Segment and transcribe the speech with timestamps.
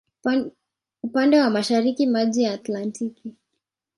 [1.03, 3.35] Upande wa mashariki maji ya Atlantiki.